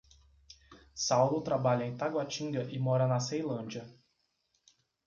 Saulo 0.95 1.43
trabalha 1.43 1.85
em 1.85 1.95
Taguatinga 1.95 2.63
e 2.71 2.79
mora 2.79 3.05
na 3.05 3.19
Ceilândia. 3.19 3.85